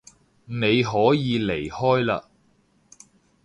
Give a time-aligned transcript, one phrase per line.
[0.45, 2.23] 你可以離開嘞